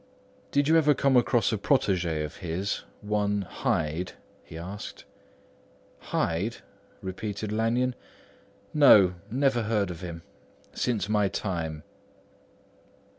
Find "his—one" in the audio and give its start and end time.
2.37-3.43